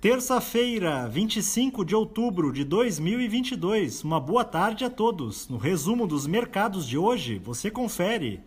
Terça-feira, 0.00 1.08
25 1.08 1.84
de 1.84 1.92
outubro 1.92 2.52
de 2.52 2.62
2022. 2.62 4.04
Uma 4.04 4.20
boa 4.20 4.44
tarde 4.44 4.84
a 4.84 4.90
todos. 4.90 5.48
No 5.48 5.56
resumo 5.56 6.06
dos 6.06 6.24
mercados 6.24 6.86
de 6.86 6.96
hoje, 6.96 7.36
você 7.36 7.68
confere. 7.68 8.40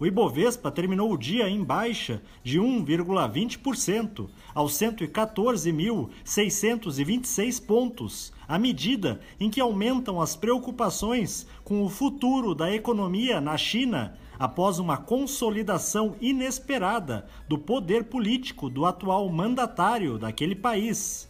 O 0.00 0.06
Ibovespa 0.06 0.70
terminou 0.70 1.12
o 1.12 1.18
dia 1.18 1.48
em 1.48 1.64
baixa 1.64 2.22
de 2.44 2.60
1,20% 2.60 4.28
aos 4.54 4.74
114.626 4.74 7.66
pontos, 7.66 8.32
à 8.46 8.60
medida 8.60 9.20
em 9.40 9.50
que 9.50 9.60
aumentam 9.60 10.20
as 10.20 10.36
preocupações 10.36 11.48
com 11.64 11.82
o 11.82 11.88
futuro 11.88 12.54
da 12.54 12.72
economia 12.72 13.40
na 13.40 13.56
China 13.56 14.16
após 14.38 14.78
uma 14.78 14.96
consolidação 14.96 16.14
inesperada 16.20 17.26
do 17.48 17.58
poder 17.58 18.04
político 18.04 18.70
do 18.70 18.86
atual 18.86 19.28
mandatário 19.28 20.16
daquele 20.16 20.54
país. 20.54 21.28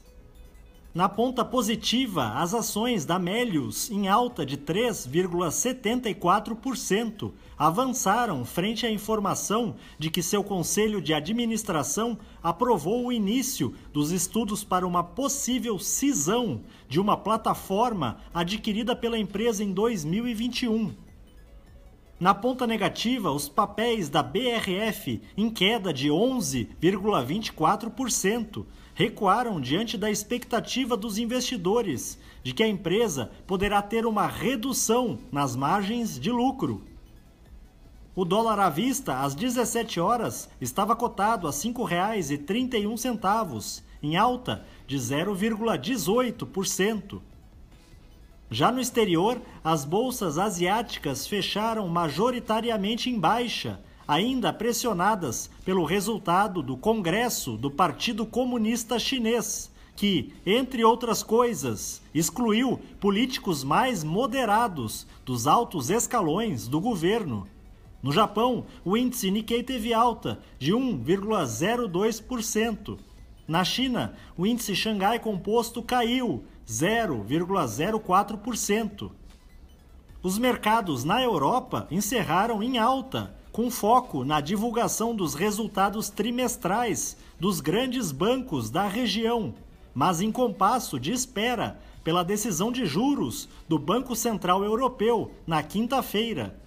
Na 0.98 1.08
ponta 1.08 1.44
positiva, 1.44 2.30
as 2.30 2.52
ações 2.52 3.04
da 3.04 3.20
Melius, 3.20 3.88
em 3.88 4.08
alta 4.08 4.44
de 4.44 4.56
3,74%, 4.56 7.32
avançaram 7.56 8.44
frente 8.44 8.84
à 8.84 8.90
informação 8.90 9.76
de 9.96 10.10
que 10.10 10.24
seu 10.24 10.42
conselho 10.42 11.00
de 11.00 11.14
administração 11.14 12.18
aprovou 12.42 13.06
o 13.06 13.12
início 13.12 13.72
dos 13.92 14.10
estudos 14.10 14.64
para 14.64 14.84
uma 14.84 15.04
possível 15.04 15.78
cisão 15.78 16.62
de 16.88 16.98
uma 16.98 17.16
plataforma 17.16 18.18
adquirida 18.34 18.96
pela 18.96 19.16
empresa 19.16 19.62
em 19.62 19.72
2021. 19.72 20.92
Na 22.20 22.34
ponta 22.34 22.66
negativa, 22.66 23.30
os 23.30 23.48
papéis 23.48 24.08
da 24.08 24.24
BRF, 24.24 25.22
em 25.36 25.48
queda 25.48 25.92
de 25.92 26.08
11,24%, 26.08 28.66
recuaram 28.92 29.60
diante 29.60 29.96
da 29.96 30.10
expectativa 30.10 30.96
dos 30.96 31.16
investidores 31.16 32.18
de 32.42 32.52
que 32.52 32.64
a 32.64 32.68
empresa 32.68 33.30
poderá 33.46 33.80
ter 33.80 34.04
uma 34.04 34.26
redução 34.26 35.16
nas 35.30 35.54
margens 35.54 36.18
de 36.18 36.32
lucro. 36.32 36.82
O 38.16 38.24
dólar 38.24 38.58
à 38.58 38.68
vista, 38.68 39.20
às 39.20 39.36
17 39.36 40.00
horas, 40.00 40.50
estava 40.60 40.96
cotado 40.96 41.46
a 41.46 41.52
R$ 41.52 41.56
5,31, 41.56 43.82
em 44.02 44.16
alta 44.16 44.64
de 44.88 44.96
0,18%. 44.96 47.20
Já 48.50 48.72
no 48.72 48.80
exterior, 48.80 49.42
as 49.62 49.84
bolsas 49.84 50.38
asiáticas 50.38 51.26
fecharam 51.26 51.86
majoritariamente 51.86 53.10
em 53.10 53.18
baixa, 53.18 53.78
ainda 54.06 54.50
pressionadas 54.54 55.50
pelo 55.66 55.84
resultado 55.84 56.62
do 56.62 56.74
Congresso 56.74 57.58
do 57.58 57.70
Partido 57.70 58.24
Comunista 58.24 58.98
Chinês, 58.98 59.70
que, 59.94 60.32
entre 60.46 60.82
outras 60.82 61.22
coisas, 61.22 62.00
excluiu 62.14 62.80
políticos 62.98 63.62
mais 63.62 64.02
moderados 64.02 65.06
dos 65.26 65.46
altos 65.46 65.90
escalões 65.90 66.66
do 66.66 66.80
governo. 66.80 67.46
No 68.02 68.12
Japão, 68.12 68.64
o 68.82 68.96
índice 68.96 69.30
Nikkei 69.30 69.62
teve 69.62 69.92
alta 69.92 70.40
de 70.58 70.72
1,02%. 70.72 72.96
Na 73.46 73.62
China, 73.64 74.14
o 74.36 74.46
índice 74.46 74.74
Xangai 74.74 75.18
Composto 75.18 75.82
caiu 75.82 76.44
0,04%. 76.68 79.10
Os 80.22 80.38
mercados 80.38 81.02
na 81.04 81.22
Europa 81.22 81.88
encerraram 81.90 82.62
em 82.62 82.76
alta, 82.76 83.34
com 83.50 83.70
foco 83.70 84.22
na 84.24 84.42
divulgação 84.42 85.16
dos 85.16 85.34
resultados 85.34 86.10
trimestrais 86.10 87.16
dos 87.40 87.60
grandes 87.60 88.12
bancos 88.12 88.68
da 88.68 88.86
região, 88.86 89.54
mas 89.94 90.20
em 90.20 90.30
compasso 90.30 91.00
de 91.00 91.12
espera 91.12 91.80
pela 92.04 92.22
decisão 92.22 92.70
de 92.70 92.84
juros 92.84 93.48
do 93.68 93.78
Banco 93.78 94.14
Central 94.14 94.62
Europeu 94.62 95.32
na 95.46 95.62
quinta-feira. 95.62 96.60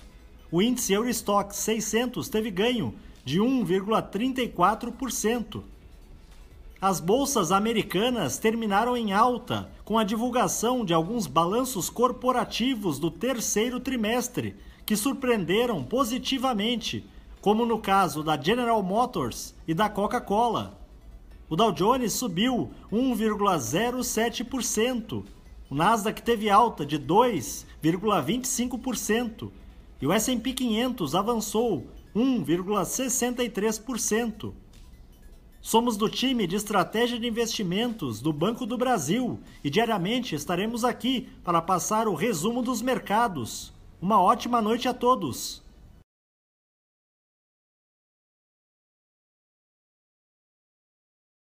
O 0.52 0.60
índice 0.62 0.94
Eurostock 0.94 1.56
600 1.56 2.28
teve 2.28 2.50
ganho 2.50 2.96
de 3.24 3.40
1,34%. 3.40 5.62
As 6.82 7.00
bolsas 7.00 7.52
americanas 7.52 8.40
terminaram 8.40 8.98
em 8.98 9.14
alta 9.14 9.70
com 9.86 10.00
a 10.00 10.04
divulgação 10.04 10.84
de 10.84 10.96
alguns 10.96 11.28
balanços 11.28 11.92
corporativos 11.92 12.98
do 12.98 13.12
terceiro 13.12 13.80
trimestre, 13.80 14.56
que 14.84 14.96
surpreenderam 14.96 15.84
positivamente, 15.84 17.06
como 17.40 17.68
no 17.68 17.78
caso 17.78 18.24
da 18.24 18.36
General 18.36 18.82
Motors 18.82 19.54
e 19.68 19.76
da 19.76 19.88
Coca-Cola. 19.88 20.76
O 21.48 21.56
Dow 21.56 21.72
Jones 21.72 22.14
subiu 22.14 22.72
1,07%, 22.92 25.24
o 25.70 25.76
Nasdaq 25.76 26.20
teve 26.24 26.50
alta 26.50 26.84
de 26.84 26.98
2,25% 26.98 29.52
e 30.02 30.08
o 30.08 30.12
S&P 30.12 30.52
500 30.52 31.14
avançou 31.14 31.86
1,63%. 32.16 34.52
Somos 35.62 35.96
do 35.96 36.10
time 36.10 36.48
de 36.48 36.56
estratégia 36.56 37.20
de 37.20 37.28
investimentos 37.28 38.20
do 38.20 38.34
Banco 38.34 38.66
do 38.66 38.80
Brasil 38.80 39.40
e 39.64 39.70
diariamente 39.70 40.34
estaremos 40.34 40.84
aqui 40.84 41.30
para 41.44 41.62
passar 41.62 42.08
o 42.08 42.16
resumo 42.16 42.64
dos 42.64 42.82
mercados. 42.82 43.72
Uma 44.02 44.20
ótima 44.20 44.60
noite 44.60 44.88
a 44.88 44.94
todos! 44.94 45.62